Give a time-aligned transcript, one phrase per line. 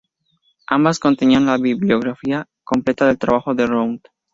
[0.65, 4.01] Ambas contienen la bibliografía completa del trabajo de Round.